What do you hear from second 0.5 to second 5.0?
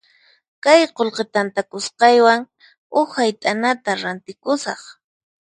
Kay qullqi tantakusqaywan huk hayt'anata rantikusaq.